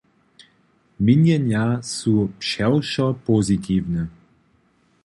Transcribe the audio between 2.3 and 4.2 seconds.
přewšo pozitiwne.